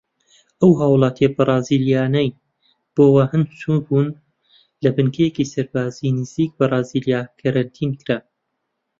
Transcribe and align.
ئەو 0.59 0.71
هاوڵاتیە 0.81 1.27
بەرازیلیانەی 1.35 2.29
بۆ 2.95 3.03
ووهان 3.13 3.43
چوو 3.59 3.77
بوون 3.85 4.07
لە 4.83 4.89
بنکەیەکی 4.95 5.49
سەربازی 5.53 6.15
نزیکی 6.19 6.55
بەرازیلیا 6.59 7.21
کەرەنتین 7.39 7.91
کران. 8.05 8.23